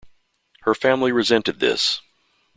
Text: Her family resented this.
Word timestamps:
Her 0.61 0.73
family 0.73 1.11
resented 1.11 1.59
this. 1.59 2.01